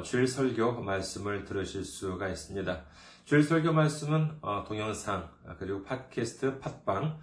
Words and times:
주일 0.00 0.26
설교 0.26 0.80
말씀을 0.80 1.44
들으실 1.44 1.84
수가 1.84 2.28
있습니다. 2.28 2.84
주일 3.24 3.42
설교 3.42 3.72
말씀은 3.72 4.38
어, 4.40 4.64
동영상 4.66 5.28
그리고 5.58 5.82
팟캐스트, 5.82 6.58
팟빵 6.58 7.20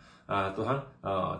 또한 0.55 0.85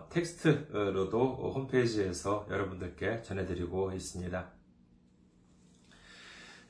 텍스트로도 0.10 1.52
홈페이지에서 1.54 2.48
여러분들께 2.50 3.22
전해드리고 3.22 3.94
있습니다. 3.94 4.52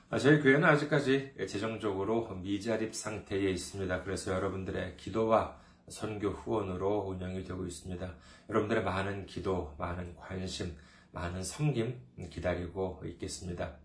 아, 0.08 0.18
저희 0.18 0.40
교회는 0.40 0.62
아직까지 0.64 1.32
재정적으로 1.48 2.32
미자립 2.36 2.94
상태에 2.94 3.50
있습니다. 3.50 4.04
그래서 4.04 4.32
여러분들의 4.32 4.96
기도와 4.96 5.58
선교 5.88 6.28
후원으로 6.28 7.08
운영이 7.08 7.42
되고 7.42 7.66
있습니다. 7.66 8.14
여러분들의 8.48 8.84
많은 8.84 9.27
기도, 9.27 9.74
많은 9.78 10.14
관심, 10.14 10.77
많은 11.10 11.42
섬김 11.42 12.28
기다리고 12.30 13.02
있겠습니다. 13.04 13.78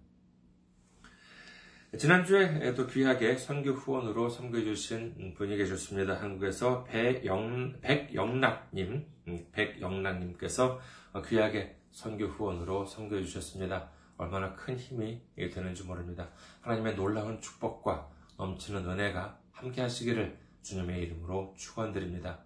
지난주에 1.97 2.75
또 2.75 2.85
귀하게 2.85 3.35
선교 3.35 3.71
후원으로 3.71 4.29
섬겨주신 4.29 5.33
분이 5.35 5.57
계셨습니다. 5.57 6.21
한국에서 6.21 6.83
배영, 6.83 7.81
백영락님, 7.81 9.05
음, 9.27 9.45
백영락님께서 9.53 10.79
귀하게 11.27 11.77
선교 11.89 12.25
후원으로 12.25 12.85
섬겨주셨습니다. 12.85 14.00
얼마나 14.21 14.53
큰 14.53 14.77
힘이 14.77 15.19
되는지 15.35 15.83
모릅니다. 15.83 16.29
하나님의 16.61 16.95
놀라운 16.95 17.41
축복과 17.41 18.07
넘치는 18.37 18.87
은혜가 18.87 19.39
함께 19.51 19.81
하시기를 19.81 20.37
주님의 20.61 21.01
이름으로 21.01 21.55
축원드립니다. 21.57 22.39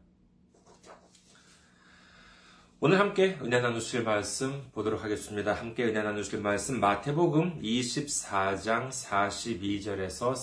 오늘 2.79 2.99
함께 2.99 3.37
은혜 3.41 3.59
나누실 3.59 4.03
말씀 4.03 4.69
보도록 4.71 5.03
하겠습니다. 5.03 5.53
함께 5.53 5.83
은혜 5.85 6.01
나누실 6.01 6.39
말씀 6.39 6.79
마태복음 6.79 7.61
24장 7.61 8.89
42절에서 8.89 10.33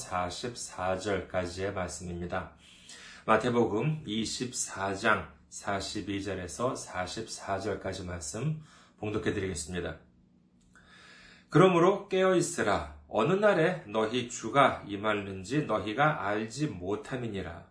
44절까지의 1.31 1.72
말씀입니다. 1.72 2.53
마태복음 3.25 4.04
24장 4.04 5.28
42절에서 5.50 6.75
44절까지 6.75 8.04
말씀 8.04 8.62
봉독해 8.98 9.32
드리겠습니다. 9.32 10.12
그러므로 11.53 12.09
깨어 12.09 12.35
있으라 12.35 12.97
어느 13.09 13.35
날에 13.35 13.85
너희 13.87 14.31
주가 14.31 14.83
임할는지 14.87 15.67
너희가 15.67 16.27
알지 16.27 16.69
못함이니라. 16.69 17.67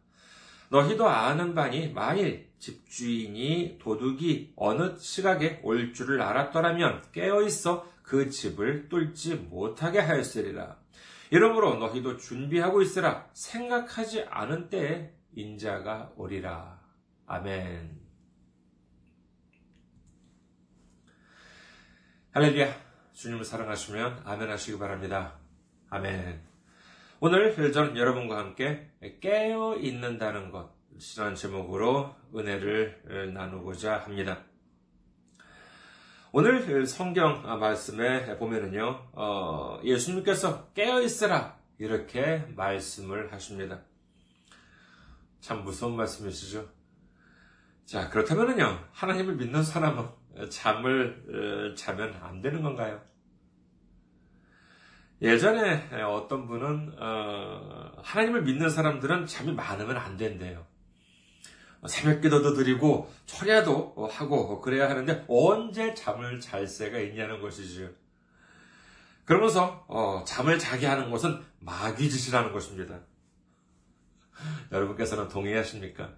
너희도 0.69 1.09
아는 1.09 1.55
바니 1.55 1.91
만일 1.91 2.51
집주인이 2.59 3.79
도둑이 3.81 4.53
어느 4.55 4.95
시각에 4.99 5.61
올 5.63 5.93
줄을 5.93 6.21
알았더라면 6.21 7.05
깨어 7.11 7.41
있어 7.41 7.91
그 8.03 8.29
집을 8.29 8.87
뚫지 8.87 9.47
못하게 9.49 9.97
하였으리라. 9.97 10.77
이러므로 11.31 11.77
너희도 11.77 12.17
준비하고 12.17 12.83
있으라. 12.83 13.29
생각하지 13.33 14.25
않은 14.29 14.69
때에 14.69 15.11
인자가 15.33 16.11
오리라. 16.17 16.79
아멘. 17.25 17.99
할렐루야. 22.33 22.90
주님을 23.21 23.45
사랑하시면 23.45 24.23
아멘 24.25 24.49
하시기 24.49 24.79
바랍니다. 24.79 25.37
아멘. 25.91 26.41
오늘 27.19 27.71
저는 27.71 27.95
여러분과 27.95 28.39
함께 28.39 28.89
깨어 29.19 29.77
있는다는 29.77 30.49
것이라는 30.49 31.35
제목으로 31.35 32.15
은혜를 32.35 33.31
나누고자 33.31 33.99
합니다. 33.99 34.43
오늘 36.31 36.87
성경 36.87 37.43
말씀에 37.59 38.39
보면은요, 38.39 39.09
어, 39.11 39.79
예수님께서 39.83 40.71
깨어 40.73 41.01
있으라 41.01 41.59
이렇게 41.77 42.43
말씀을 42.55 43.31
하십니다. 43.31 43.81
참 45.41 45.63
무서운 45.63 45.95
말씀이시죠? 45.95 46.67
자, 47.85 48.09
그렇다면은요, 48.09 48.87
하나님을 48.93 49.35
믿는 49.35 49.61
사람은 49.61 50.09
잠을 50.49 51.75
자면 51.77 52.15
안 52.23 52.41
되는 52.41 52.63
건가요? 52.63 53.10
예전에 55.21 56.01
어떤 56.03 56.47
분은 56.47 56.95
어, 56.97 57.91
하나님을 58.01 58.41
믿는 58.41 58.69
사람들은 58.69 59.27
잠이 59.27 59.51
많으면 59.51 59.97
안 59.97 60.17
된대요. 60.17 60.65
새벽 61.87 62.21
기도도 62.21 62.53
드리고 62.53 63.11
철야도 63.25 64.09
하고 64.11 64.61
그래야 64.61 64.89
하는데 64.89 65.25
언제 65.27 65.93
잠을 65.93 66.39
잘 66.39 66.67
새가 66.67 66.99
있냐는 66.99 67.41
것이죠. 67.41 67.89
그러면서 69.25 69.85
어, 69.87 70.23
잠을 70.25 70.59
자게 70.59 70.87
하는 70.87 71.11
것은 71.11 71.41
마귀 71.59 72.09
짓이라는 72.09 72.51
것입니다. 72.51 72.99
여러분께서는 74.71 75.27
동의하십니까? 75.27 76.15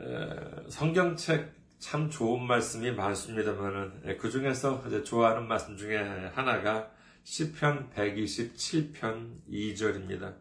에, 0.00 0.70
성경책 0.70 1.63
참 1.84 2.08
좋은 2.08 2.46
말씀이 2.46 2.92
많습니다만은 2.92 4.04
예, 4.06 4.16
그 4.16 4.30
중에서 4.30 4.82
좋아하는 5.04 5.46
말씀 5.46 5.76
중에 5.76 5.98
하나가 6.32 6.90
시편 7.24 7.90
127편 7.90 9.42
2절입니다. 9.50 10.34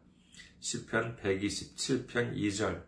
시편 0.62 1.18
127편 1.18 2.34
2절. 2.38 2.86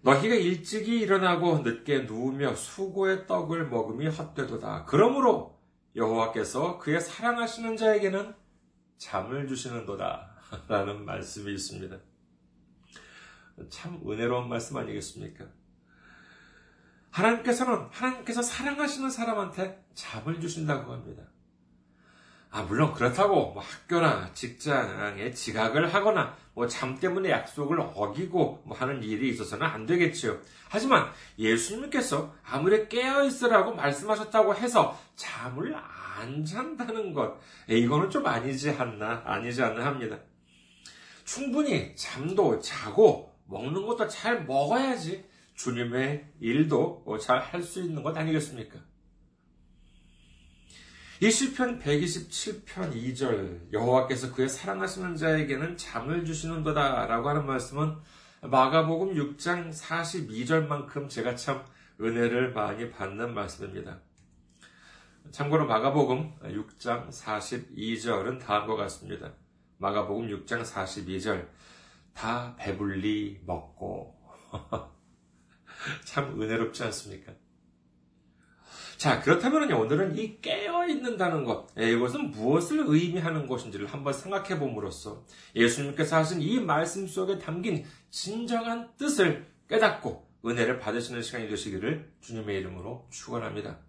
너희가 0.00 0.34
일찍이 0.34 0.98
일어나고 0.98 1.60
늦게 1.60 2.00
누우며 2.00 2.56
수고의 2.56 3.28
떡을 3.28 3.68
먹음이 3.68 4.08
헛되도다. 4.08 4.86
그러므로 4.86 5.62
여호와께서 5.94 6.78
그의 6.78 7.00
사랑하시는 7.00 7.76
자에게는 7.76 8.34
잠을 8.98 9.46
주시는도다. 9.46 10.34
라는 10.66 11.04
말씀이 11.04 11.52
있습니다. 11.52 11.96
참 13.68 14.02
은혜로운 14.04 14.48
말씀 14.48 14.76
아니겠습니까? 14.78 15.61
하나님께서는 17.12 17.86
하나님께서 17.90 18.42
사랑하시는 18.42 19.10
사람한테 19.10 19.84
잠을 19.94 20.40
주신다고 20.40 20.92
합니다. 20.92 21.22
아, 22.50 22.62
물론 22.62 22.92
그렇다고 22.92 23.52
뭐 23.52 23.62
학교나 23.62 24.30
직장에 24.34 25.30
지각을 25.32 25.94
하거나 25.94 26.36
뭐 26.52 26.68
잠 26.68 26.98
때문에 26.98 27.30
약속을 27.30 27.80
어기고 27.80 28.62
뭐 28.66 28.76
하는 28.76 29.02
일이 29.02 29.30
있어서는 29.30 29.66
안 29.66 29.86
되겠지요. 29.86 30.38
하지만 30.68 31.10
예수님께서 31.38 32.34
아무리 32.44 32.88
깨어 32.88 33.24
있으라고 33.24 33.74
말씀하셨다고 33.74 34.54
해서 34.54 34.98
잠을 35.16 35.74
안 35.74 36.44
잔다는 36.44 37.14
것, 37.14 37.38
이거는 37.68 38.10
좀 38.10 38.26
아니지 38.26 38.70
않나, 38.70 39.22
아니지 39.24 39.62
않나 39.62 39.86
합니다. 39.86 40.18
충분히 41.24 41.96
잠도 41.96 42.60
자고 42.60 43.34
먹는 43.46 43.86
것도 43.86 44.08
잘 44.08 44.44
먹어야지 44.44 45.24
주님의 45.54 46.32
일도 46.40 47.04
잘 47.20 47.40
할 47.40 47.62
수 47.62 47.80
있는 47.80 48.02
것 48.02 48.16
아니겠습니까? 48.16 48.78
이 51.20 51.30
시편 51.30 51.78
127편 51.78 52.94
2절 52.94 53.72
여호와께서 53.72 54.34
그의 54.34 54.48
사랑하시는 54.48 55.14
자에게는 55.16 55.76
잠을 55.76 56.24
주시는도다라고 56.24 57.28
하는 57.28 57.46
말씀은 57.46 57.96
마가복음 58.42 59.14
6장 59.14 59.72
42절만큼 59.72 61.08
제가 61.08 61.36
참 61.36 61.64
은혜를 62.00 62.52
많이 62.52 62.90
받는 62.90 63.34
말씀입니다. 63.34 64.00
참고로 65.30 65.66
마가복음 65.66 66.40
6장 66.40 67.08
42절은 67.10 68.40
다음과 68.40 68.74
같습니다. 68.74 69.32
마가복음 69.78 70.26
6장 70.26 70.64
42절 70.64 71.46
다 72.14 72.56
배불리 72.58 73.42
먹고 73.46 74.18
참 76.04 76.40
은혜롭지 76.40 76.82
않습니까? 76.84 77.32
자, 78.96 79.20
그렇다면 79.20 79.72
오늘은 79.72 80.16
이 80.16 80.40
깨어 80.40 80.86
있는다는 80.86 81.44
것, 81.44 81.66
예, 81.76 81.90
이것은 81.90 82.30
무엇을 82.30 82.84
의미하는 82.86 83.48
것인지를 83.48 83.86
한번 83.86 84.12
생각해 84.12 84.60
봄으로써 84.60 85.24
예수님께서 85.56 86.18
하신 86.18 86.40
이 86.40 86.60
말씀 86.60 87.06
속에 87.08 87.38
담긴 87.38 87.84
진정한 88.10 88.90
뜻을 88.96 89.44
깨닫고 89.68 90.28
은혜를 90.46 90.78
받으시는 90.78 91.22
시간이 91.22 91.48
되시기를 91.48 92.12
주님의 92.20 92.60
이름으로 92.60 93.08
축원합니다. 93.10 93.80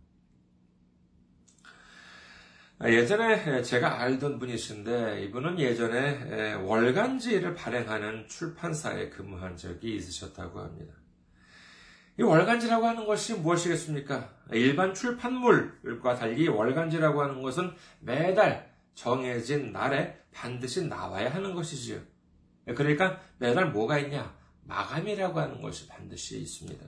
아, 2.80 2.90
예전에 2.90 3.62
제가 3.62 4.02
알던 4.02 4.40
분이신데 4.40 5.26
이분은 5.26 5.60
예전에 5.60 6.54
월간지를 6.56 7.54
발행하는 7.54 8.28
출판사에 8.28 9.10
근무한 9.10 9.56
적이 9.58 9.96
있으셨다고 9.96 10.60
합니다. 10.60 11.03
이 12.20 12.22
월간지라고 12.22 12.86
하는 12.86 13.06
것이 13.06 13.34
무엇이겠습니까? 13.36 14.30
일반 14.52 14.94
출판물과 14.94 16.16
달리 16.16 16.48
월간지라고 16.48 17.22
하는 17.24 17.42
것은 17.42 17.74
매달 18.00 18.72
정해진 18.94 19.72
날에 19.72 20.22
반드시 20.32 20.86
나와야 20.86 21.34
하는 21.34 21.56
것이지요. 21.56 22.00
그러니까 22.76 23.20
매달 23.40 23.72
뭐가 23.72 23.98
있냐? 24.00 24.36
마감이라고 24.66 25.40
하는 25.40 25.62
것이 25.62 25.88
반드시 25.88 26.40
있습니다. 26.40 26.86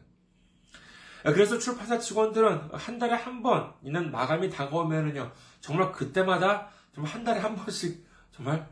그래서 1.23 1.57
출판사 1.57 1.97
직원들은 1.97 2.69
한 2.73 2.99
달에 2.99 3.13
한 3.15 3.41
번 3.41 3.73
있는 3.83 4.11
마감이 4.11 4.49
다가오면은요, 4.51 5.31
정말 5.59 5.91
그때마다 5.91 6.69
정말 6.93 7.11
한 7.13 7.23
달에 7.23 7.39
한 7.39 7.55
번씩 7.55 8.05
정말 8.31 8.67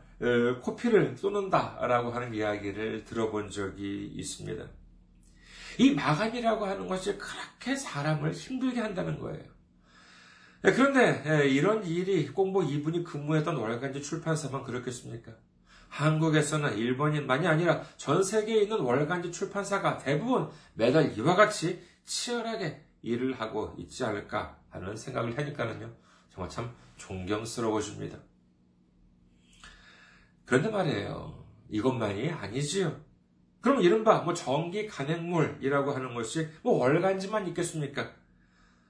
코피를 0.62 1.16
쏘는다라고 1.16 2.12
하는 2.12 2.32
이야기를 2.32 3.04
들어본 3.04 3.50
적이 3.50 4.06
있습니다. 4.14 4.64
이 5.78 5.94
마감이라고 5.94 6.66
하는 6.66 6.86
것이 6.86 7.18
그렇게 7.18 7.76
사람을 7.76 8.32
힘들게 8.32 8.80
한다는 8.80 9.18
거예요. 9.18 9.42
네, 10.62 10.72
그런데 10.72 11.22
예, 11.26 11.48
이런 11.48 11.84
일이 11.84 12.26
꼭 12.28 12.50
뭐 12.50 12.62
이분이 12.62 13.04
근무했던 13.04 13.56
월간지 13.56 14.00
출판사만 14.02 14.62
그렇겠습니까? 14.62 15.32
한국에서는 15.88 16.76
일본인만이 16.76 17.46
아니라 17.46 17.82
전 17.96 18.22
세계에 18.22 18.62
있는 18.62 18.80
월간지 18.80 19.30
출판사가 19.30 19.98
대부분 19.98 20.48
매달 20.74 21.16
이와 21.16 21.36
같이 21.36 21.82
치열하게 22.04 22.84
일을 23.02 23.40
하고 23.40 23.74
있지 23.78 24.04
않을까 24.04 24.58
하는 24.70 24.96
생각을 24.96 25.36
하니까는요, 25.38 25.94
정말 26.30 26.50
참 26.50 26.74
존경스러워집니다. 26.96 28.18
그런데 30.46 30.68
말이에요. 30.70 31.44
이것만이 31.70 32.30
아니지요. 32.30 33.00
그럼 33.64 33.80
이른바 33.80 34.18
뭐 34.20 34.34
전기 34.34 34.86
간행물이라고 34.86 35.92
하는 35.92 36.12
것이 36.12 36.46
뭐 36.62 36.74
월간지만 36.80 37.48
있겠습니까? 37.48 38.10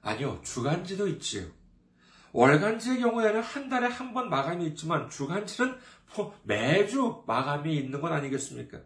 아니요, 0.01 0.41
주간지도 0.43 1.07
있지요. 1.07 1.45
월간지의 2.33 2.99
경우에는 2.99 3.41
한 3.41 3.69
달에 3.69 3.87
한 3.87 4.13
번 4.13 4.29
마감이 4.29 4.65
있지만 4.67 5.09
주간지는 5.09 5.77
뭐 6.17 6.37
매주 6.43 7.23
마감이 7.25 7.73
있는 7.77 8.01
건 8.01 8.11
아니겠습니까? 8.11 8.79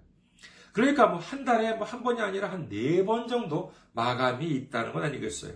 그러니까 0.74 1.08
뭐 1.08 1.18
한 1.20 1.44
달에 1.44 1.74
뭐 1.74 1.88
한 1.88 2.04
번이 2.04 2.22
아니라 2.22 2.52
한 2.52 2.70
네 2.70 3.04
번 3.04 3.28
정도 3.28 3.74
마감이 3.94 4.46
있다는 4.46 4.94
건 4.94 5.04
아니겠어요. 5.06 5.54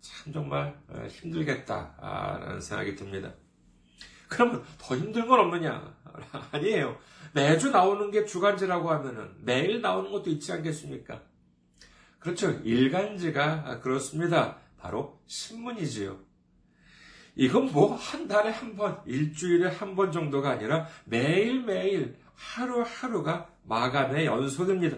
참 0.00 0.32
정말 0.32 0.78
어, 0.88 1.04
힘들겠다라는 1.08 2.60
생각이 2.60 2.94
듭니다. 2.94 3.34
그러면 4.28 4.62
더 4.78 4.96
힘든 4.96 5.26
건 5.26 5.40
없느냐? 5.40 5.92
아니에요. 6.52 6.96
매주 7.32 7.70
나오는 7.70 8.10
게 8.10 8.24
주간지라고 8.24 8.90
하면은 8.90 9.30
매일 9.42 9.80
나오는 9.80 10.10
것도 10.10 10.30
있지 10.30 10.52
않겠습니까? 10.52 11.22
그렇죠. 12.18 12.50
일간지가 12.50 13.80
그렇습니다. 13.80 14.58
바로 14.78 15.20
신문이지요. 15.26 16.18
이건 17.36 17.72
뭐 17.72 17.94
한 17.96 18.26
달에 18.28 18.50
한 18.50 18.76
번, 18.76 19.00
일주일에 19.06 19.68
한 19.68 19.94
번 19.94 20.10
정도가 20.12 20.50
아니라 20.50 20.86
매일매일 21.04 22.18
하루하루가 22.34 23.48
마감의 23.64 24.26
연속입니다. 24.26 24.96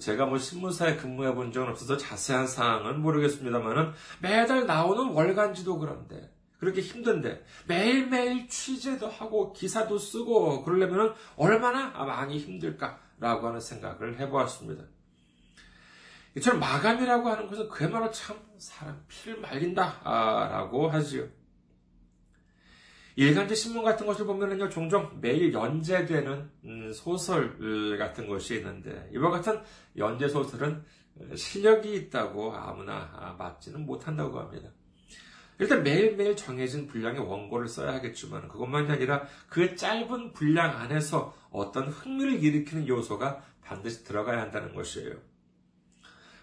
제가 0.00 0.26
뭐 0.26 0.38
신문사에 0.38 0.96
근무해 0.96 1.34
본 1.34 1.52
적은 1.52 1.70
없어서 1.70 1.96
자세한 1.96 2.46
사항은 2.46 3.00
모르겠습니다만은 3.00 3.92
매달 4.20 4.66
나오는 4.66 5.12
월간지도 5.12 5.78
그런데 5.78 6.33
그렇게 6.58 6.80
힘든데 6.80 7.44
매일매일 7.66 8.48
취재도 8.48 9.08
하고 9.08 9.52
기사도 9.52 9.98
쓰고 9.98 10.64
그러려면 10.64 11.14
얼마나 11.36 11.90
많이 12.04 12.38
힘들까라고 12.38 13.48
하는 13.48 13.60
생각을 13.60 14.18
해보았습니다. 14.18 14.84
이처럼 16.36 16.60
마감이라고 16.60 17.28
하는 17.28 17.48
것은 17.48 17.68
그야말로 17.68 18.10
참 18.10 18.36
사람 18.58 19.04
피를 19.08 19.40
말린다라고 19.40 20.88
하지요. 20.88 21.28
일간지 23.16 23.54
신문 23.54 23.84
같은 23.84 24.06
것을 24.06 24.26
보면은요, 24.26 24.68
종종 24.68 25.20
매일 25.20 25.52
연재되는 25.52 26.50
음, 26.64 26.92
소설 26.92 27.96
같은 27.96 28.26
것이 28.26 28.56
있는데, 28.56 29.08
이와 29.12 29.30
같은 29.30 29.62
연재 29.96 30.26
소설은 30.28 30.84
실력이 31.36 31.94
있다고 31.94 32.52
아무나 32.52 33.36
맞지는 33.38 33.86
못한다고 33.86 34.40
합니다. 34.40 34.68
일단 35.58 35.82
매일매일 35.82 36.36
정해진 36.36 36.86
분량의 36.86 37.20
원고를 37.20 37.68
써야 37.68 37.94
하겠지만 37.94 38.48
그것만이 38.48 38.90
아니라 38.90 39.22
그 39.48 39.76
짧은 39.76 40.32
분량 40.32 40.76
안에서 40.76 41.34
어떤 41.50 41.88
흥미를 41.88 42.42
일으키는 42.42 42.88
요소가 42.88 43.42
반드시 43.62 44.04
들어가야 44.04 44.40
한다는 44.40 44.74
것이에요. 44.74 45.14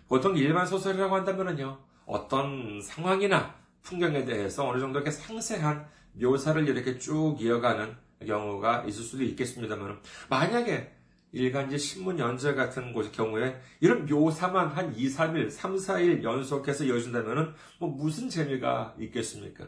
보통 0.08 0.36
일반 0.38 0.66
소설이라고 0.66 1.16
한다면요. 1.16 1.80
어떤 2.06 2.82
상황이나 2.82 3.56
풍경에 3.82 4.26
대해서 4.26 4.68
어느 4.68 4.80
정도 4.80 5.00
이렇게 5.00 5.12
상세한 5.12 5.88
묘사를 6.14 6.68
이렇게 6.68 6.98
쭉 6.98 7.38
이어가는 7.40 7.96
경우가 8.26 8.84
있을 8.88 9.04
수도 9.04 9.24
있겠습니다만 9.24 10.00
만약에 10.30 11.01
일간지 11.32 11.78
신문 11.78 12.20
연재 12.20 12.54
같은 12.56 12.92
곳의 12.94 13.12
경우에 13.12 13.62
이런 13.80 14.06
묘사만 14.06 14.68
한 14.70 14.94
2, 14.96 15.08
3일, 15.08 15.50
3, 15.50 15.76
4일 15.76 16.24
연속해서 16.24 16.84
이어진다면 16.84 17.56
뭐 17.80 17.90
무슨 17.90 18.30
재미가 18.30 18.96
있겠습니까? 19.00 19.68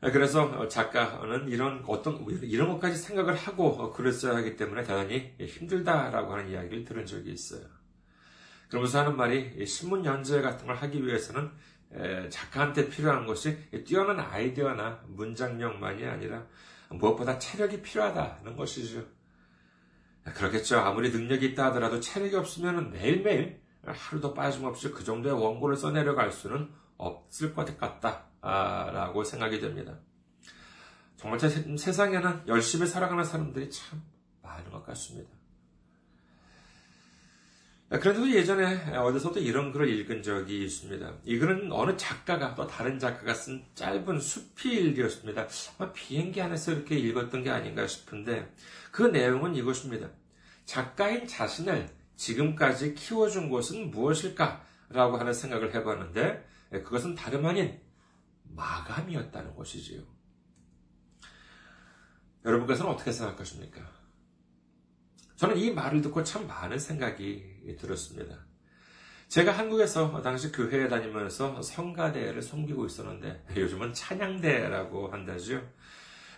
그래서 0.00 0.66
작가는 0.68 1.48
이런 1.48 1.84
어떤 1.86 2.24
이런 2.42 2.68
것까지 2.68 2.96
생각을 2.96 3.34
하고 3.34 3.92
글을 3.92 4.12
써야 4.12 4.36
하기 4.36 4.56
때문에 4.56 4.82
대단히 4.82 5.34
힘들다라고 5.38 6.32
하는 6.32 6.48
이야기를 6.50 6.84
들은 6.84 7.04
적이 7.04 7.32
있어요. 7.32 7.62
그러면서 8.68 9.00
하는 9.00 9.16
말이 9.16 9.66
신문 9.66 10.04
연재 10.04 10.40
같은 10.40 10.66
걸 10.66 10.76
하기 10.76 11.04
위해서는 11.04 11.50
작가한테 12.30 12.88
필요한 12.88 13.26
것이 13.26 13.58
뛰어난 13.84 14.20
아이디어나 14.20 15.02
문장력만이 15.08 16.06
아니라 16.06 16.46
무엇보다 16.90 17.38
체력이 17.38 17.82
필요하다는 17.82 18.56
것이죠. 18.56 19.04
그렇겠죠. 20.24 20.78
아무리 20.78 21.10
능력이 21.10 21.46
있다 21.46 21.66
하더라도 21.66 22.00
체력이 22.00 22.36
없으면 22.36 22.90
매일매일 22.90 23.60
하루도 23.84 24.34
빠짐없이 24.34 24.90
그 24.90 25.02
정도의 25.04 25.34
원고를 25.34 25.76
써내려갈 25.76 26.30
수는 26.30 26.70
없을 26.96 27.54
것 27.54 27.78
같다라고 27.78 29.24
생각이 29.24 29.60
됩니다. 29.60 29.98
정말 31.16 31.38
제 31.38 31.48
세상에는 31.48 32.44
열심히 32.46 32.86
살아가는 32.86 33.24
사람들이 33.24 33.70
참 33.70 34.02
많은 34.42 34.70
것 34.70 34.84
같습니다. 34.86 35.30
그런데도 37.98 38.30
예전에 38.30 38.96
어디서도 38.96 39.40
이런 39.40 39.72
글을 39.72 39.88
읽은 39.88 40.22
적이 40.22 40.64
있습니다. 40.64 41.12
이 41.24 41.38
글은 41.38 41.72
어느 41.72 41.96
작가가 41.96 42.54
또 42.54 42.64
다른 42.64 43.00
작가가 43.00 43.34
쓴 43.34 43.64
짧은 43.74 44.20
수필이었습니다. 44.20 45.48
아마 45.76 45.92
비행기 45.92 46.40
안에서 46.40 46.72
이렇게 46.72 46.96
읽었던 46.96 47.42
게 47.42 47.50
아닌가 47.50 47.84
싶은데 47.88 48.54
그 48.92 49.02
내용은 49.02 49.56
이것입니다. 49.56 50.08
작가인 50.64 51.26
자신을 51.26 51.88
지금까지 52.14 52.94
키워준 52.94 53.50
것은 53.50 53.90
무엇일까? 53.90 54.64
라고 54.90 55.16
하는 55.16 55.32
생각을 55.32 55.74
해봤는데 55.74 56.48
그것은 56.70 57.16
다름 57.16 57.46
아닌 57.46 57.80
마감이었다는 58.44 59.54
것이지요. 59.56 60.02
여러분께서는 62.44 62.92
어떻게 62.92 63.10
생각하십니까? 63.10 63.99
저는 65.40 65.56
이 65.56 65.70
말을 65.70 66.02
듣고 66.02 66.22
참 66.22 66.46
많은 66.46 66.78
생각이 66.78 67.74
들었습니다. 67.80 68.36
제가 69.28 69.52
한국에서 69.52 70.20
당시 70.20 70.52
교회에 70.52 70.86
다니면서 70.86 71.62
성가대를 71.62 72.42
섬기고 72.42 72.84
있었는데 72.84 73.42
요즘은 73.56 73.94
찬양대라고 73.94 75.08
한다죠. 75.08 75.62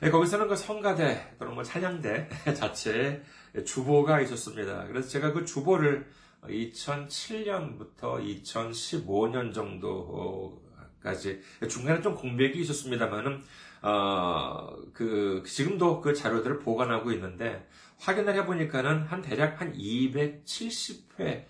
예, 0.05 0.09
거기서는 0.09 0.47
그 0.47 0.55
성가대 0.55 1.35
또는 1.37 1.55
뭐 1.55 1.65
찬양대 1.65 2.29
자체에 2.55 3.21
주보가 3.67 4.21
있었습니다. 4.21 4.87
그래서 4.87 5.09
제가 5.09 5.33
그 5.33 5.45
주보를 5.45 6.07
2007년부터 6.45 8.45
2015년 8.45 9.53
정도까지 9.53 11.41
중간에 11.69 12.01
좀 12.03 12.15
공백이 12.15 12.61
있었습니다만은 12.61 13.43
어, 13.83 14.77
그 14.93 15.43
지금도 15.45 16.01
그 16.01 16.15
자료들을 16.15 16.61
보관하고 16.61 17.11
있는데 17.11 17.67
확인을 18.03 18.35
해보니까는 18.35 19.05
한 19.05 19.23
대략 19.23 19.61
한 19.61 19.73
270회 19.75 21.45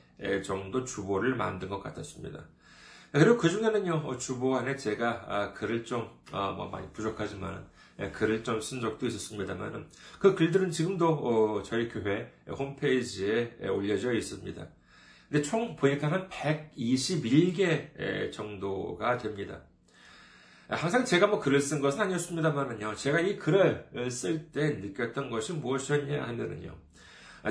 정도 0.44 0.84
주보를 0.84 1.34
만든 1.34 1.70
것 1.70 1.82
같았습니다. 1.82 2.44
그리고 3.10 3.38
그 3.38 3.48
중에는요, 3.48 4.18
주보 4.18 4.56
안에 4.56 4.76
제가 4.76 5.24
아, 5.28 5.52
글을 5.52 5.84
좀, 5.84 6.08
어, 6.30 6.52
뭐 6.52 6.68
많이 6.68 6.90
부족하지만, 6.92 7.66
예, 8.00 8.10
글을 8.10 8.42
좀 8.42 8.60
쓴 8.60 8.80
적도 8.80 9.06
있었습니다만, 9.06 9.86
그 10.18 10.34
글들은 10.34 10.70
지금도 10.70 11.08
어, 11.08 11.62
저희 11.62 11.88
교회 11.88 12.32
홈페이지에 12.48 13.56
올려져 13.68 14.12
있습니다. 14.12 14.66
근데 15.30 15.42
총 15.42 15.76
보니까 15.76 16.10
한 16.10 16.28
121개 16.28 18.32
정도가 18.32 19.18
됩니다. 19.18 19.62
항상 20.72 21.04
제가 21.04 21.26
뭐 21.26 21.38
글을 21.40 21.60
쓴 21.60 21.80
것은 21.80 22.00
아니었습니다만은요, 22.00 22.94
제가 22.96 23.20
이 23.20 23.36
글을 23.36 24.10
쓸 24.10 24.50
때 24.50 24.70
느꼈던 24.70 25.30
것이 25.30 25.52
무엇이었냐 25.52 26.22
하면은요, 26.22 26.76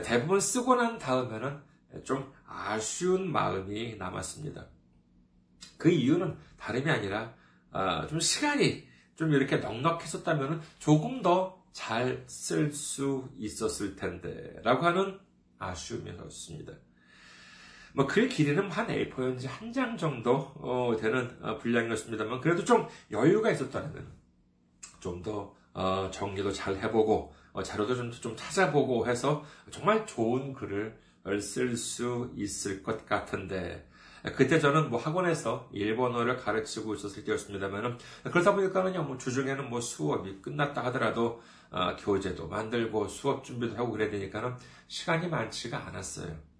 대부분 0.03 0.39
쓰고 0.39 0.75
난 0.75 0.97
다음에는 0.97 1.59
좀 2.03 2.31
아쉬운 2.45 3.31
마음이 3.31 3.95
남았습니다. 3.97 4.67
그 5.77 5.89
이유는 5.89 6.37
다름이 6.57 6.89
아니라, 6.89 7.33
아, 7.71 8.07
좀 8.07 8.19
시간이 8.19 8.87
좀 9.15 9.31
이렇게 9.33 9.57
넉넉했었다면 9.57 10.61
조금 10.79 11.21
더 11.21 11.61
잘 11.73 12.25
쓸 12.27 12.73
수 12.73 13.29
있었을 13.37 13.95
텐데, 13.95 14.59
라고 14.63 14.85
하는 14.85 15.17
아쉬움이었습니다. 15.57 16.73
뭐 17.93 18.07
글 18.07 18.27
길이는 18.29 18.69
한 18.71 18.87
A4연지 18.87 19.47
한 19.47 19.71
장 19.73 19.97
정도 19.97 20.51
어, 20.55 20.95
되는 20.99 21.37
어, 21.41 21.57
분량이었습니다만 21.57 22.41
그래도 22.41 22.63
좀 22.63 22.87
여유가 23.11 23.51
있었다면 23.51 24.07
좀더 24.99 25.53
어, 25.73 26.09
정리도 26.11 26.51
잘 26.51 26.75
해보고 26.77 27.33
자료도 27.63 27.95
좀, 27.95 28.11
좀 28.11 28.35
찾아보고 28.35 29.07
해서 29.07 29.43
정말 29.71 30.05
좋은 30.05 30.53
글을 30.53 30.97
쓸 31.41 31.75
수 31.77 32.31
있을 32.35 32.81
것 32.83 33.05
같은데 33.05 33.87
그때 34.35 34.59
저는 34.59 34.89
뭐 34.89 34.99
학원에서 34.99 35.69
일본어를 35.73 36.37
가르치고 36.37 36.95
있었을 36.95 37.23
때였습니다만은 37.23 37.97
그러다 38.31 38.53
보니까는요 38.55 39.03
뭐 39.03 39.17
주중에는 39.17 39.69
뭐 39.69 39.81
수업이 39.81 40.41
끝났다 40.41 40.83
하더라도 40.85 41.41
어, 41.71 41.95
교재도 41.97 42.47
만들고 42.47 43.07
수업 43.07 43.43
준비도 43.43 43.75
하고 43.77 43.91
그래야 43.91 44.09
되니까는 44.09 44.55
시간이 44.87 45.27
많지가 45.29 45.87
않았어요. 45.87 46.50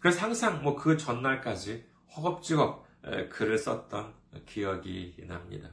그래서 0.00 0.20
항상 0.20 0.62
뭐 0.62 0.76
그 0.76 0.96
전날까지 0.96 1.84
허겁지겁 2.16 2.86
글을 3.30 3.58
썼던 3.58 4.14
기억이 4.46 5.16
납니다. 5.26 5.70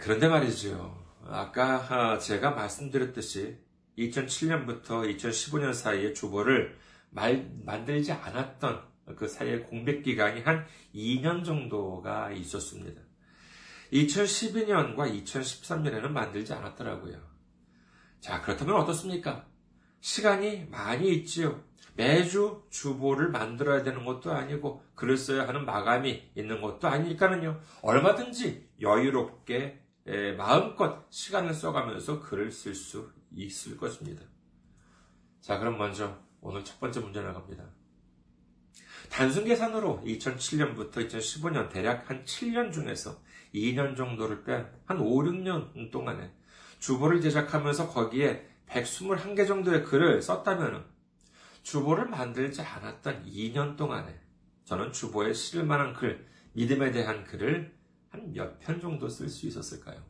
그런데 0.00 0.28
말이죠. 0.28 1.02
아까 1.26 1.86
아, 1.88 2.18
제가 2.18 2.52
말씀드렸듯이 2.52 3.58
2007년부터 3.98 5.16
2015년 5.16 5.74
사이에 5.74 6.12
주보를 6.12 6.78
말, 7.10 7.50
만들지 7.64 8.12
않았던 8.12 8.82
그 9.16 9.28
사이에 9.28 9.60
공백 9.60 10.02
기간이 10.02 10.42
한 10.42 10.66
2년 10.94 11.44
정도가 11.44 12.30
있었습니다. 12.32 13.00
2012년과 13.92 15.24
2013년에는 15.24 16.08
만들지 16.08 16.54
않았더라고요. 16.54 17.20
자, 18.20 18.40
그렇다면 18.40 18.76
어떻습니까? 18.76 19.46
시간이 20.00 20.66
많이 20.70 21.12
있지요. 21.16 21.62
매주 21.94 22.62
주보를 22.70 23.28
만들어야 23.30 23.82
되는 23.82 24.04
것도 24.04 24.32
아니고 24.32 24.82
글을 24.94 25.16
써야 25.16 25.46
하는 25.46 25.66
마감이 25.66 26.30
있는 26.34 26.60
것도 26.60 26.88
아니니까는요. 26.88 27.60
얼마든지 27.82 28.70
여유롭게 28.80 29.80
마음껏 30.36 31.06
시간을 31.10 31.52
써가면서 31.54 32.20
글을 32.20 32.50
쓸 32.50 32.74
수 32.74 33.12
있을 33.30 33.76
것입니다. 33.76 34.22
자, 35.40 35.58
그럼 35.58 35.76
먼저 35.78 36.18
오늘 36.40 36.64
첫 36.64 36.80
번째 36.80 37.00
문제 37.00 37.20
나갑니다. 37.20 37.64
단순 39.10 39.44
계산으로 39.44 40.02
2007년부터 40.06 41.08
2015년 41.08 41.68
대략 41.68 42.08
한 42.08 42.24
7년 42.24 42.72
중에서 42.72 43.20
2년 43.54 43.96
정도를 43.96 44.44
뺀 44.44 44.66
한 44.86 44.98
5, 44.98 45.24
6년 45.24 45.90
동안에 45.90 46.32
주보를 46.78 47.20
제작하면서 47.20 47.90
거기에 47.90 48.48
121개 48.68 49.46
정도의 49.46 49.84
글을 49.84 50.22
썼다면 50.22 50.90
주보를 51.62 52.06
만들지 52.06 52.62
않았던 52.62 53.24
2년 53.26 53.76
동안에 53.76 54.18
저는 54.64 54.92
주보에 54.92 55.32
실을 55.32 55.64
만한 55.64 55.92
글, 55.94 56.26
믿음에 56.54 56.90
대한 56.90 57.24
글을 57.24 57.74
한 58.10 58.32
몇 58.34 58.58
편 58.58 58.80
정도 58.80 59.08
쓸 59.08 59.28
수 59.28 59.46
있었을까요? 59.46 60.02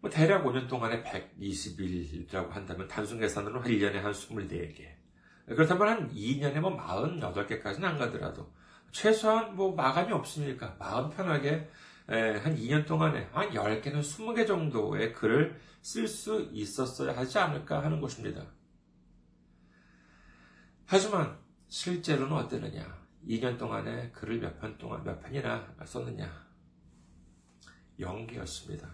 뭐 0.00 0.10
대략 0.10 0.44
5년 0.44 0.68
동안에 0.68 1.02
120일이라고 1.02 2.50
한다면 2.50 2.86
단순 2.88 3.18
계산으로 3.18 3.62
1년에 3.62 3.94
한 3.94 4.12
24개. 4.12 4.86
그렇다면 5.46 5.88
한 5.88 6.12
2년에 6.12 6.60
뭐 6.60 6.76
48개까지는 6.76 7.84
안 7.84 7.98
가더라도 7.98 8.52
최소한 8.92 9.56
뭐 9.56 9.74
마감이 9.74 10.12
없으니까 10.12 10.76
마음 10.78 11.10
편하게 11.10 11.68
한 12.08 12.56
2년 12.56 12.86
동안에 12.86 13.28
한 13.32 13.50
10개는 13.50 14.00
20개 14.00 14.46
정도의 14.46 15.12
글을 15.12 15.60
쓸 15.82 16.08
수 16.08 16.48
있었어야 16.52 17.16
하지 17.16 17.38
않을까 17.38 17.84
하는 17.84 18.00
것입니다. 18.00 18.46
하지만 20.86 21.38
실제로는 21.68 22.34
어땠느냐? 22.34 23.06
2년 23.26 23.58
동안에 23.58 24.10
글을 24.12 24.40
몇 24.40 24.58
편 24.58 24.78
동안, 24.78 25.04
몇 25.04 25.20
편이나 25.20 25.76
썼느냐? 25.84 26.48
0개였습니다. 28.00 28.88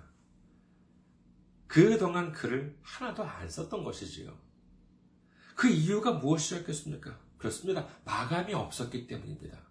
그동안 1.68 2.32
글을 2.32 2.76
하나도 2.82 3.22
안 3.22 3.48
썼던 3.48 3.84
것이지요. 3.84 4.36
그 5.54 5.68
이유가 5.68 6.12
무엇이었겠습니까? 6.12 7.16
그렇습니다. 7.38 7.86
마감이 8.04 8.54
없었기 8.54 9.06
때문입니다. 9.06 9.63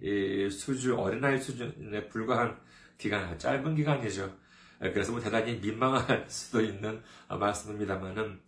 수준, 0.51 0.99
어린아이 0.99 1.41
수준에 1.41 2.09
불과한 2.09 2.61
기간, 2.99 3.39
짧은 3.39 3.75
기간이죠. 3.75 4.37
그래서 4.79 5.13
뭐 5.13 5.21
대단히 5.21 5.57
민망할 5.57 6.27
수도 6.31 6.61
있는 6.61 7.03
말씀입니다만은, 7.29 8.41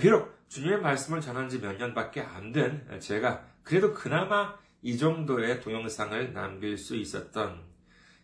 비록 0.00 0.38
주님의 0.48 0.80
말씀을 0.80 1.20
전한 1.20 1.48
지 1.48 1.58
몇 1.60 1.76
년밖에 1.76 2.20
안 2.20 2.52
된 2.52 3.00
제가 3.00 3.44
그래도 3.62 3.92
그나마 3.94 4.56
이 4.82 4.96
정도의 4.98 5.60
동영상을 5.60 6.32
남길 6.32 6.76
수 6.78 6.96
있었던, 6.96 7.64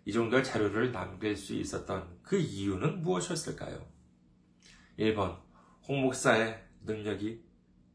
이 0.04 0.12
정도의 0.12 0.42
자료를 0.44 0.92
남길 0.92 1.36
수 1.36 1.54
있었던 1.54 2.18
그 2.22 2.36
이유는 2.38 3.02
무엇이었을까요? 3.02 3.86
1번, 4.98 5.38
홍 5.86 6.02
목사의 6.02 6.64
능력이 6.84 7.42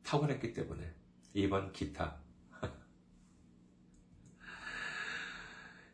타고났기 0.03 0.53
때문에. 0.53 0.93
2번, 1.35 1.73
기타. 1.73 2.17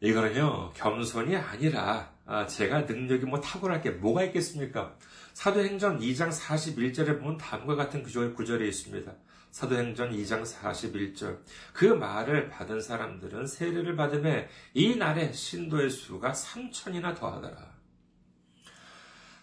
이거는요, 0.02 0.72
겸손이 0.74 1.36
아니라, 1.36 2.12
아, 2.19 2.19
제가 2.48 2.82
능력이 2.82 3.26
뭐 3.26 3.40
탁월할 3.40 3.82
게 3.82 3.92
뭐가 3.92 4.24
있겠습니까? 4.26 4.96
사도행전 5.34 6.00
2장 6.00 6.30
41절에 6.32 7.20
보면 7.20 7.38
다음과 7.38 7.76
같은 7.76 8.04
구절이 8.04 8.68
있습니다. 8.68 9.12
사도행전 9.52 10.12
2장 10.12 10.44
41절. 10.44 11.40
그 11.74 11.86
말을 11.86 12.50
받은 12.50 12.82
사람들은 12.82 13.48
세례를 13.48 13.96
받음에 13.96 14.48
이 14.74 14.96
날에 14.96 15.32
신도의 15.32 15.90
수가 15.90 16.34
3천이나 16.34 17.16
더하더라. 17.16 17.70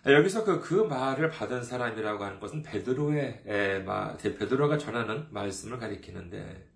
여기서 0.06 0.44
그, 0.44 0.60
그 0.60 0.74
말을 0.74 1.30
받은 1.30 1.64
사람이라고 1.64 2.24
하는 2.24 2.38
것은 2.38 2.62
베드로의, 2.62 3.42
베드로가 4.22 4.78
전하는 4.78 5.26
말씀을 5.30 5.78
가리키는데, 5.78 6.68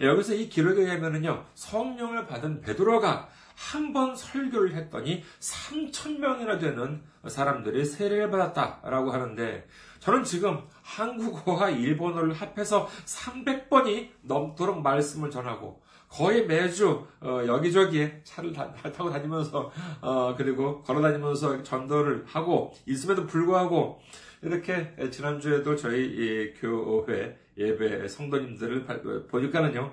여기서 0.00 0.34
이 0.34 0.48
기록에 0.48 0.82
의하면은요, 0.82 1.44
성령을 1.54 2.26
받은 2.26 2.62
베드로가 2.62 3.28
한 3.58 3.92
번 3.92 4.14
설교를 4.14 4.74
했더니 4.74 5.24
3천 5.40 6.18
명이나 6.18 6.58
되는 6.58 7.02
사람들이 7.26 7.84
세례를 7.84 8.30
받았다라고 8.30 9.10
하는데 9.10 9.66
저는 9.98 10.22
지금 10.22 10.60
한국어와 10.82 11.70
일본어를 11.70 12.32
합해서 12.34 12.86
300번이 13.04 14.10
넘도록 14.22 14.80
말씀을 14.82 15.30
전하고 15.30 15.82
거의 16.08 16.46
매주 16.46 17.04
어, 17.20 17.42
여기저기에 17.46 18.20
차를 18.24 18.52
다, 18.52 18.72
타고 18.92 19.10
다니면서 19.10 19.70
어, 20.00 20.34
그리고 20.36 20.82
걸어 20.82 21.02
다니면서 21.02 21.62
전도를 21.62 22.24
하고 22.26 22.72
있음에도 22.86 23.26
불구하고 23.26 24.00
이렇게 24.40 24.94
지난주에도 25.10 25.74
저희 25.74 26.54
교회 26.60 27.36
예배 27.58 28.06
성도님들을 28.06 29.26
보니까는요, 29.28 29.92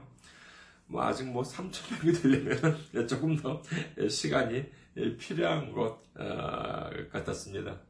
뭐 0.87 1.03
아직 1.03 1.27
뭐 1.31 1.43
3천 1.43 2.05
명이 2.05 2.13
되려면 2.21 3.07
조금 3.07 3.35
더 3.35 3.61
시간이 4.09 4.65
필요한 5.17 5.71
것 5.71 6.01
어, 6.15 6.89
같았습니다. 7.11 7.81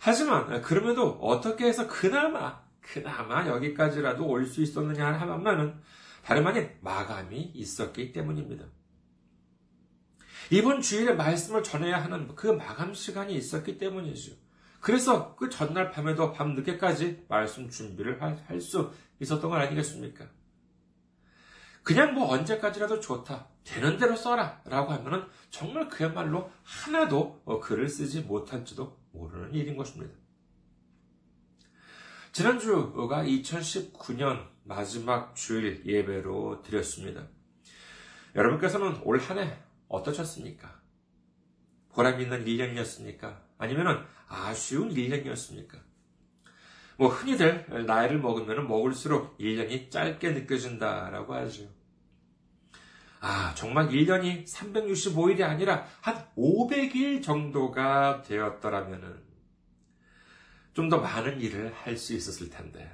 하지만 0.00 0.60
그럼에도 0.62 1.10
어떻게 1.20 1.66
해서 1.66 1.86
그나마 1.88 2.64
그나마 2.80 3.46
여기까지라도 3.48 4.26
올 4.26 4.46
수 4.46 4.62
있었느냐 4.62 5.12
하면은 5.12 5.74
다름 6.22 6.46
아닌 6.46 6.70
마감이 6.80 7.52
있었기 7.54 8.12
때문입니다. 8.12 8.64
이번 10.50 10.80
주일에 10.80 11.14
말씀을 11.14 11.62
전해야 11.64 12.02
하는 12.02 12.34
그 12.36 12.46
마감 12.46 12.94
시간이 12.94 13.34
있었기 13.34 13.78
때문이죠. 13.78 14.32
그래서 14.80 15.34
그 15.34 15.48
전날 15.48 15.90
밤에도 15.90 16.32
밤 16.32 16.54
늦게까지 16.54 17.24
말씀 17.28 17.68
준비를 17.68 18.20
할 18.22 18.60
수 18.60 18.92
있었던 19.18 19.50
건 19.50 19.60
아니겠습니까? 19.60 20.26
그냥 21.86 22.14
뭐 22.14 22.28
언제까지라도 22.32 22.98
좋다. 22.98 23.46
되는 23.62 23.96
대로 23.96 24.16
써라. 24.16 24.60
라고 24.64 24.90
하면은 24.90 25.24
정말 25.50 25.88
그야말로 25.88 26.50
하나도 26.64 27.42
어, 27.44 27.60
글을 27.60 27.88
쓰지 27.88 28.22
못할지도 28.22 28.98
모르는 29.12 29.54
일인 29.54 29.76
것입니다. 29.76 30.12
지난주가 32.32 33.22
2019년 33.22 34.48
마지막 34.64 35.36
주일 35.36 35.84
예배로 35.86 36.62
드렸습니다. 36.62 37.28
여러분께서는 38.34 39.00
올 39.04 39.20
한 39.20 39.38
해 39.38 39.56
어떠셨습니까? 39.86 40.80
보람 41.90 42.20
있는 42.20 42.44
1년이었습니까? 42.44 43.38
아니면 43.58 44.04
아쉬운 44.26 44.88
1년이었습니까? 44.92 45.78
뭐 46.98 47.08
흔히들 47.10 47.86
나이를 47.86 48.18
먹으면 48.18 48.66
먹을수록 48.66 49.38
1년이 49.38 49.88
짧게 49.88 50.32
느껴진다라고 50.32 51.32
하죠. 51.34 51.75
아, 53.20 53.54
정말 53.54 53.88
1년이 53.88 54.46
365일이 54.46 55.42
아니라 55.42 55.86
한 56.00 56.26
500일 56.36 57.22
정도가 57.22 58.22
되었더라면 58.22 59.24
좀더 60.74 60.98
많은 60.98 61.40
일을 61.40 61.72
할 61.74 61.96
수 61.96 62.14
있었을 62.14 62.50
텐데. 62.50 62.90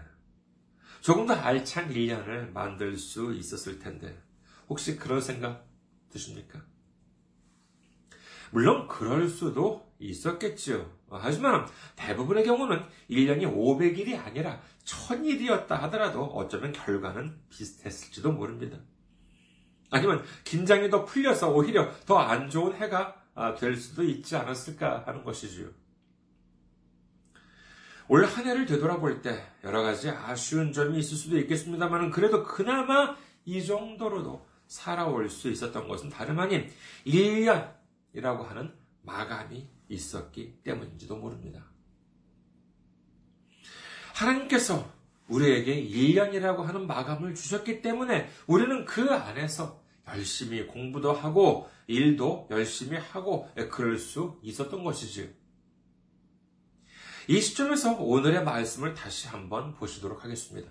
조금 1.00 1.26
더 1.26 1.34
알찬 1.34 1.92
1년을 1.92 2.52
만들 2.52 2.96
수 2.96 3.34
있었을 3.34 3.80
텐데. 3.80 4.16
혹시 4.68 4.96
그런 4.96 5.20
생각 5.20 5.66
드십니까? 6.10 6.62
물론 8.52 8.86
그럴 8.86 9.28
수도 9.28 9.92
있었겠지요. 9.98 10.88
하지만 11.10 11.66
대부분의 11.96 12.44
경우는 12.44 12.84
1년이 13.10 13.52
500일이 13.52 14.16
아니라 14.24 14.62
1000일이었다 14.84 15.68
하더라도 15.68 16.24
어쩌면 16.24 16.72
결과는 16.72 17.40
비슷했을지도 17.48 18.30
모릅니다. 18.30 18.78
아니면 19.92 20.24
긴장이 20.44 20.90
더 20.90 21.04
풀려서 21.04 21.50
오히려 21.52 21.88
더 22.06 22.18
안 22.18 22.48
좋은 22.50 22.74
해가 22.74 23.14
될 23.58 23.76
수도 23.76 24.02
있지 24.02 24.34
않았을까 24.36 25.04
하는 25.06 25.22
것이지요. 25.22 25.68
올 28.08 28.24
한 28.24 28.44
해를 28.44 28.66
되돌아볼 28.66 29.22
때 29.22 29.46
여러 29.64 29.82
가지 29.82 30.10
아쉬운 30.10 30.72
점이 30.72 30.98
있을 30.98 31.16
수도 31.16 31.38
있겠습니다만 31.38 32.10
그래도 32.10 32.42
그나마 32.42 33.16
이 33.44 33.64
정도로도 33.64 34.46
살아올 34.66 35.28
수 35.30 35.50
있었던 35.50 35.88
것은 35.88 36.08
다름 36.10 36.38
아닌 36.38 36.70
1년이라고 37.06 38.46
하는 38.46 38.74
마감이 39.02 39.68
있었기 39.88 40.60
때문인지도 40.62 41.16
모릅니다. 41.16 41.64
하나님께서 44.14 44.90
우리에게 45.32 45.88
1년이라고 45.88 46.62
하는 46.62 46.86
마감을 46.86 47.34
주셨기 47.34 47.80
때문에 47.80 48.28
우리는 48.46 48.84
그 48.84 49.10
안에서 49.10 49.82
열심히 50.08 50.66
공부도 50.66 51.12
하고 51.12 51.68
일도 51.86 52.48
열심히 52.50 52.98
하고 52.98 53.48
그럴 53.70 53.98
수 53.98 54.38
있었던 54.42 54.84
것이지. 54.84 55.34
이 57.28 57.40
시점에서 57.40 57.96
오늘의 58.00 58.44
말씀을 58.44 58.94
다시 58.94 59.28
한번 59.28 59.74
보시도록 59.74 60.24
하겠습니다. 60.24 60.70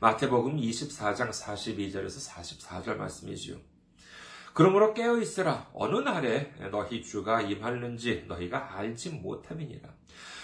마태복음 0.00 0.56
24장 0.56 1.30
42절에서 1.30 2.30
44절 2.30 2.96
말씀이지요. 2.96 3.58
그러므로 4.54 4.94
깨어 4.94 5.18
있으라 5.18 5.68
어느 5.74 5.96
날에 5.96 6.52
너희 6.70 7.02
주가 7.02 7.42
임하는지 7.42 8.24
너희가 8.28 8.76
알지 8.76 9.10
못함이니라. 9.10 9.95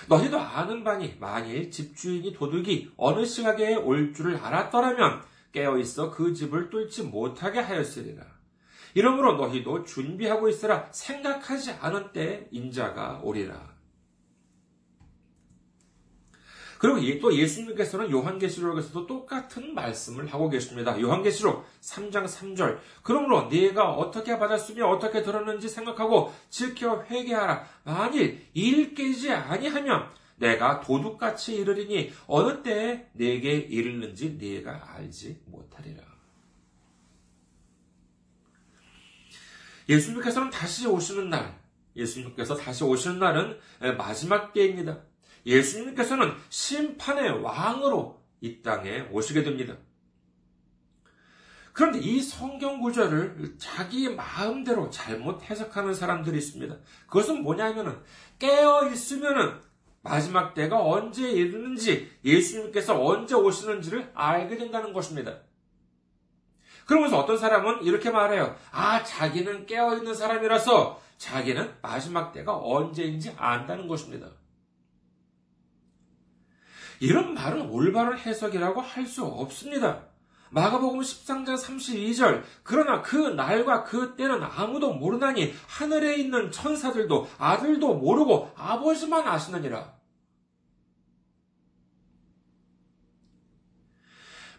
너희도 0.08 0.38
아는 0.38 0.84
바니 0.84 1.16
만일 1.18 1.70
집주인이 1.70 2.32
도둑이 2.32 2.92
어느 2.96 3.24
시각에 3.24 3.74
올 3.74 4.12
줄을 4.12 4.36
알았더라면 4.36 5.22
깨어 5.52 5.78
있어 5.78 6.10
그 6.10 6.32
집을 6.32 6.70
뚫지 6.70 7.04
못하게 7.04 7.60
하였으리라. 7.60 8.24
이러므로 8.94 9.36
너희도 9.36 9.84
준비하고 9.84 10.48
있으라 10.48 10.88
생각하지 10.90 11.72
않은 11.80 12.12
때 12.12 12.46
인자가 12.50 13.20
오리라. 13.22 13.71
그리고 16.82 17.20
또 17.20 17.32
예수님께서는 17.32 18.10
요한계시록에서도 18.10 19.06
똑같은 19.06 19.72
말씀을 19.72 20.26
하고 20.26 20.50
계십니다. 20.50 21.00
요한계시록 21.00 21.64
3장 21.80 22.24
3절. 22.26 22.80
그러므로 23.04 23.46
네가 23.46 23.92
어떻게 23.92 24.36
받았으며 24.36 24.88
어떻게 24.88 25.22
들었는지 25.22 25.68
생각하고 25.68 26.32
지켜 26.50 27.04
회개하라. 27.04 27.64
만일 27.84 28.48
일 28.52 28.96
깨지 28.96 29.30
아니하면 29.30 30.10
내가 30.34 30.80
도둑같이 30.80 31.54
이르리니 31.54 32.10
어느 32.26 32.64
때에 32.64 33.06
내게 33.12 33.52
이르는지 33.52 34.36
네가 34.40 34.94
알지 34.96 35.40
못하리라. 35.46 36.02
예수님께서는 39.88 40.50
다시 40.50 40.88
오시는 40.88 41.30
날, 41.30 41.60
예수님께서 41.94 42.56
다시 42.56 42.82
오시는 42.82 43.20
날은 43.20 43.60
마지막 43.96 44.52
때입니다. 44.52 45.11
그런데 51.72 51.98
이 52.00 52.20
성경 52.20 52.80
구절을 52.80 53.54
자기 53.58 54.14
마음대로 54.14 54.90
잘못 54.90 55.42
해석하는 55.42 55.94
사람들이 55.94 56.36
있습니다. 56.36 56.76
그것은 57.06 57.42
뭐냐면은 57.42 57.98
깨어 58.38 58.90
있으면은 58.90 59.60
마지막 60.02 60.52
때가 60.52 60.84
언제 60.84 61.30
이르는지 61.30 62.10
예수님께서 62.24 63.02
언제 63.02 63.34
오시는지를 63.34 64.10
알게 64.14 64.56
된다는 64.56 64.92
것입니다. 64.92 65.38
그러면서 66.86 67.18
어떤 67.18 67.38
사람은 67.38 67.84
이렇게 67.84 68.10
말해요. 68.10 68.56
아, 68.72 69.02
자기는 69.02 69.66
깨어 69.66 69.96
있는 69.96 70.12
사람이라서 70.12 71.00
자기는 71.16 71.74
마지막 71.80 72.32
때가 72.32 72.58
언제인지 72.58 73.34
안다는 73.38 73.86
것입니다. 73.86 74.28
이런 77.02 77.34
말은 77.34 77.68
올바른 77.68 78.16
해석이라고 78.16 78.80
할 78.80 79.06
수 79.06 79.24
없습니다. 79.24 80.04
마가복음 80.50 81.00
13장 81.00 81.56
32절 81.56 82.44
그러나 82.62 83.02
그 83.02 83.16
날과 83.16 83.82
그 83.82 84.14
때는 84.14 84.40
아무도 84.42 84.92
모르나니 84.92 85.52
하늘에 85.66 86.16
있는 86.16 86.52
천사들도 86.52 87.28
아들도 87.38 87.94
모르고 87.94 88.52
아버지만 88.54 89.26
아시느니라. 89.26 89.94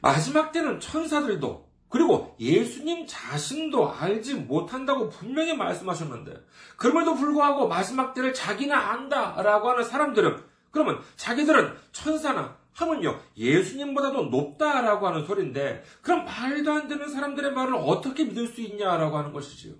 마지막 0.01 0.51
때는 0.51 0.81
천사들도 0.81 1.71
그리고 1.87 2.35
예수님 2.39 3.05
자신도 3.07 3.93
알지 3.93 4.33
못한다고 4.33 5.09
분명히 5.09 5.55
말씀하셨는데 5.55 6.45
그럼에도 6.75 7.15
불구하고 7.15 7.69
마지막 7.69 8.13
때를 8.13 8.33
자기나 8.33 8.75
안다라고 8.75 9.69
하는 9.69 9.83
사람들은 9.85 10.52
그러면 10.73 10.99
자기들은 11.15 11.77
천사나 11.91 12.57
하면요, 12.73 13.19
예수님보다도 13.37 14.23
높다라고 14.25 15.07
하는 15.07 15.25
소리인데, 15.25 15.83
그럼 16.01 16.25
말도 16.25 16.71
안 16.71 16.87
되는 16.87 17.07
사람들의 17.07 17.53
말을 17.53 17.75
어떻게 17.75 18.25
믿을 18.25 18.47
수 18.47 18.61
있냐라고 18.61 19.15
하는 19.15 19.31
것이지요. 19.31 19.75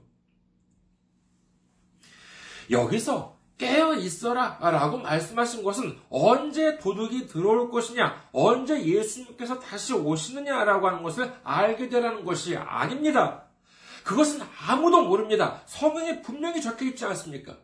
여기서 2.69 3.36
깨어 3.58 3.95
있어라 3.95 4.60
라고 4.62 4.99
말씀하신 4.99 5.63
것은 5.63 5.97
언제 6.10 6.77
도둑이 6.77 7.25
들어올 7.25 7.71
것이냐, 7.71 8.29
언제 8.32 8.86
예수님께서 8.86 9.60
다시 9.60 9.93
오시느냐라고 9.93 10.88
하는 10.88 11.01
것을 11.01 11.34
알게 11.43 11.89
되라는 11.89 12.23
것이 12.23 12.56
아닙니다. 12.56 13.45
그것은 14.03 14.41
아무도 14.67 15.01
모릅니다. 15.08 15.63
성경에 15.65 16.21
분명히 16.21 16.62
적혀 16.62 16.86
있지 16.86 17.03
않습니까? 17.06 17.58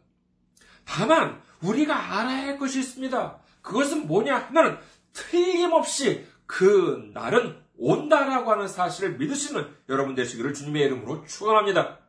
다만, 0.83 1.39
우리가 1.61 2.19
알아야 2.19 2.47
할 2.47 2.57
것이 2.57 2.79
있습니다. 2.79 3.39
그것은 3.61 4.07
뭐냐 4.07 4.37
하면 4.37 4.79
틀림없이 5.13 6.25
그 6.45 7.11
날은 7.13 7.61
온다라고 7.77 8.51
하는 8.51 8.67
사실을 8.67 9.17
믿으시는 9.17 9.67
여러분 9.89 10.15
되시기를 10.15 10.53
주님의 10.53 10.83
이름으로 10.83 11.25
축원합니다. 11.25 11.99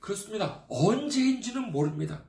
그렇습니다. 0.00 0.64
언제인지는 0.68 1.70
모릅니다. 1.70 2.22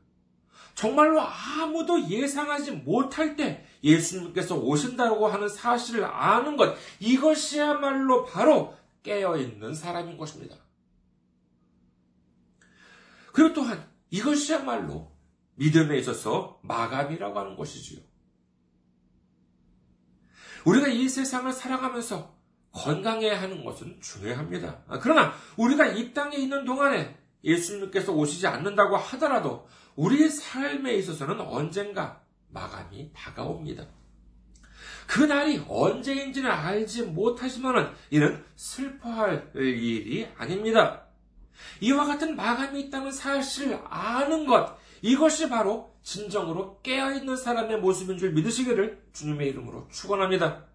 정말로 0.76 1.21
아무도 1.21 2.10
예상하지 2.10 2.71
못할 2.71 3.36
때 3.36 3.65
예수님께서 3.84 4.56
오신다고 4.56 5.28
하는 5.28 5.49
사실을 5.49 6.06
아는 6.06 6.58
것, 6.58 6.76
이것이야말로 6.99 8.26
바로 8.26 8.76
깨어있는 9.04 9.76
사람인 9.76 10.17
것입니다. 10.17 10.56
그리고 13.34 13.54
또한 13.54 13.88
이것이야말로 14.10 15.12
믿음에 15.55 15.97
있어서 15.97 16.59
마감이라고 16.63 17.39
하는 17.39 17.55
것이지요. 17.55 17.99
우리가 20.65 20.87
이 20.87 21.09
세상을 21.09 21.51
살아가면서 21.51 22.35
건강해야 22.71 23.41
하는 23.41 23.63
것은 23.63 23.99
중요합니다. 24.01 24.83
그러나 25.01 25.33
우리가 25.57 25.87
이 25.87 26.13
땅에 26.13 26.37
있는 26.37 26.65
동안에 26.65 27.17
예수님께서 27.43 28.13
오시지 28.13 28.47
않는다고 28.47 28.97
하더라도 28.97 29.67
우리의 29.95 30.29
삶에 30.29 30.93
있어서는 30.95 31.39
언젠가 31.41 32.21
마감이 32.49 33.11
다가옵니다. 33.13 33.85
그 35.07 35.21
날이 35.21 35.61
언제인지는 35.67 36.49
알지 36.49 37.03
못하지만은 37.03 37.91
이는 38.09 38.43
슬퍼할 38.55 39.51
일이 39.55 40.27
아닙니다. 40.37 41.07
이와 41.81 42.05
같은 42.05 42.35
마감이 42.35 42.79
있다는 42.81 43.11
사실을 43.11 43.79
아는 43.85 44.47
것, 44.47 44.77
이것이 45.03 45.49
바로 45.49 45.93
진정으로 46.01 46.79
깨어있는 46.81 47.35
사람의 47.35 47.81
모습인 47.81 48.17
줄 48.17 48.31
믿으시기를 48.31 49.03
주님의 49.11 49.49
이름으로 49.49 49.89
축원합니다. 49.91 50.65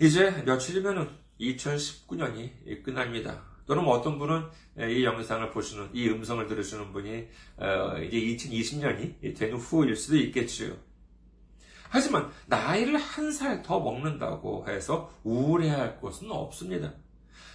이제 0.00 0.42
며칠이면 0.44 1.16
2019년이 1.40 2.82
끝납니다. 2.82 3.40
또는 3.66 3.84
뭐 3.84 3.96
어떤 3.96 4.18
분은 4.18 4.48
이 4.90 5.04
영상을 5.04 5.48
보시는, 5.52 5.90
이 5.92 6.08
음성을 6.08 6.44
들으시는 6.48 6.92
분이 6.92 7.28
어, 7.58 7.98
이제 7.98 8.48
2020년이 8.50 9.38
된 9.38 9.52
후일 9.54 9.94
수도 9.94 10.16
있겠지요. 10.16 10.76
하지만 11.88 12.32
나이를 12.46 12.96
한 12.96 13.30
살 13.30 13.62
더 13.62 13.78
먹는다고 13.78 14.66
해서 14.68 15.12
우울해할 15.22 16.00
것은 16.00 16.32
없습니다. 16.32 16.92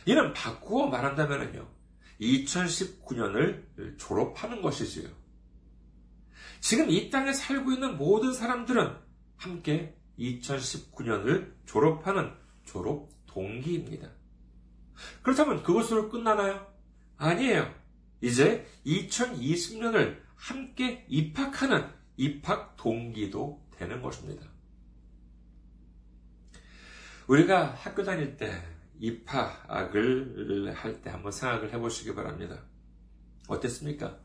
이는 0.05 0.31
바꾸어 0.31 0.87
말한다면요. 0.87 1.76
2019년을 2.19 3.97
졸업하는 3.97 4.61
것이지요. 4.61 5.09
지금 6.59 6.89
이 6.89 7.09
땅에 7.09 7.33
살고 7.33 7.71
있는 7.71 7.97
모든 7.97 8.33
사람들은 8.33 8.95
함께 9.35 9.95
2019년을 10.17 11.53
졸업하는 11.65 12.33
졸업 12.65 13.09
동기입니다. 13.27 14.09
그렇다면 15.21 15.61
그것으로 15.63 16.09
끝나나요? 16.09 16.65
아니에요. 17.17 17.73
이제 18.21 18.65
2020년을 18.85 20.19
함께 20.35 21.05
입학하는 21.07 21.87
입학 22.17 22.75
동기도 22.77 23.63
되는 23.77 24.01
것입니다. 24.01 24.45
우리가 27.27 27.73
학교 27.73 28.03
다닐 28.03 28.37
때 28.37 28.51
입학을 28.99 30.73
할 30.75 31.01
때 31.01 31.09
한번 31.09 31.31
생각을 31.31 31.71
해보시기 31.73 32.15
바랍니다. 32.15 32.59
어땠습니까? 33.47 34.17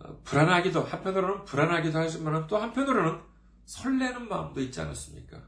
어, 0.00 0.20
불안하기도, 0.24 0.82
한편으로는 0.82 1.44
불안하기도 1.44 1.98
하지만 1.98 2.46
또 2.46 2.56
한편으로는 2.58 3.20
설레는 3.64 4.28
마음도 4.28 4.60
있지 4.60 4.80
않았습니까? 4.80 5.40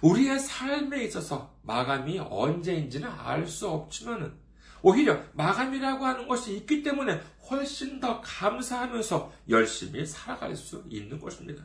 우리의 0.00 0.38
삶에 0.38 1.04
있어서 1.04 1.56
마감이 1.62 2.18
언제인지는 2.18 3.08
알 3.08 3.46
수 3.46 3.68
없지만은 3.68 4.34
오히려 4.82 5.20
마감이라고 5.34 6.04
하는 6.04 6.28
것이 6.28 6.56
있기 6.56 6.82
때문에 6.82 7.20
훨씬 7.50 8.00
더 8.00 8.20
감사하면서 8.20 9.32
열심히 9.48 10.04
살아갈 10.06 10.56
수 10.56 10.84
있는 10.88 11.18
것입니다. 11.18 11.64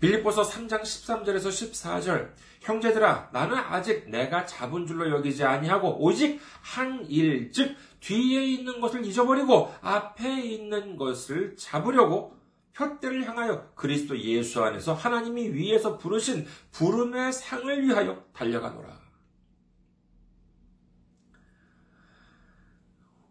빌립보서 0.00 0.42
3장 0.42 0.82
13절에서 0.82 1.48
14절 1.48 2.32
형제들아 2.60 3.30
나는 3.32 3.56
아직 3.56 4.08
내가 4.10 4.46
잡은 4.46 4.86
줄로 4.86 5.10
여기지 5.10 5.44
아니하고 5.44 6.02
오직 6.02 6.40
한 6.62 7.06
일 7.08 7.50
즉 7.52 7.76
뒤에 8.00 8.44
있는 8.44 8.80
것을 8.80 9.04
잊어버리고 9.04 9.72
앞에 9.80 10.42
있는 10.42 10.96
것을 10.96 11.56
잡으려고 11.56 12.36
푯대를 12.74 13.26
향하여 13.26 13.72
그리스도 13.74 14.18
예수 14.18 14.62
안에서 14.62 14.94
하나님이 14.94 15.50
위에서 15.50 15.96
부르신 15.96 16.46
부름의 16.72 17.32
상을 17.32 17.82
위하여 17.82 18.24
달려가노라. 18.34 19.00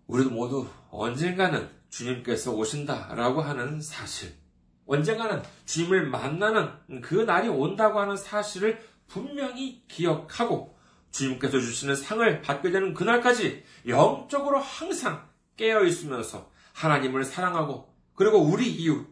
우리도 0.07 0.29
모두 0.29 0.67
언젠가는 0.89 1.69
주님께서 1.89 2.53
오신다라고 2.53 3.41
하는 3.41 3.81
사실, 3.81 4.33
언젠가는 4.85 5.41
주님을 5.65 6.07
만나는 6.07 7.01
그 7.01 7.15
날이 7.15 7.47
온다고 7.47 7.99
하는 7.99 8.17
사실을 8.17 8.81
분명히 9.07 9.83
기억하고 9.87 10.77
주님께서 11.11 11.59
주시는 11.59 11.95
상을 11.95 12.41
받게 12.41 12.71
되는 12.71 12.93
그날까지 12.93 13.63
영적으로 13.87 14.59
항상 14.59 15.27
깨어 15.55 15.83
있으면서 15.83 16.51
하나님을 16.73 17.23
사랑하고 17.23 17.93
그리고 18.15 18.39
우리 18.39 18.69
이웃, 18.69 19.07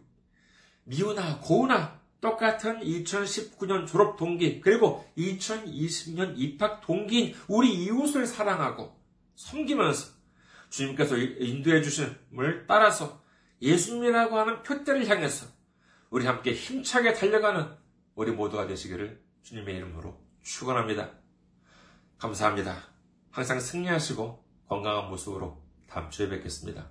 미우나 0.83 1.39
고우나 1.39 1.99
똑같은 2.19 2.79
2019년 2.79 3.87
졸업 3.87 4.17
동기 4.17 4.61
그리고 4.61 5.05
2020년 5.17 6.33
입학 6.37 6.81
동기인 6.81 7.35
우리 7.47 7.73
이웃을 7.73 8.25
사랑하고 8.25 8.95
섬기면서 9.35 10.13
주님께서 10.69 11.17
인도해 11.17 11.81
주심을 11.81 12.65
따라서 12.67 13.21
예수님이라고 13.61 14.37
하는 14.37 14.63
표대를 14.63 15.07
향해서 15.07 15.47
우리 16.11 16.25
함께 16.25 16.53
힘차게 16.53 17.13
달려가는 17.13 17.65
우리 18.15 18.31
모두가 18.31 18.67
되시기를 18.67 19.23
주님의 19.43 19.77
이름으로 19.77 20.19
축원합니다. 20.43 21.09
감사합니다. 22.17 22.83
항상 23.31 23.61
승리하시고 23.61 24.43
건강한 24.67 25.09
모습으로 25.09 25.63
다음 25.87 26.09
주에 26.09 26.27
뵙겠습니다. 26.27 26.89